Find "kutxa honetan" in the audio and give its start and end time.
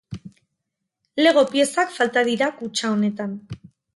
2.63-3.37